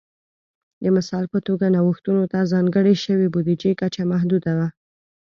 [0.83, 4.67] د مثال په توګه نوښتونو ته ځانګړې شوې بودیجې کچه محدوده وه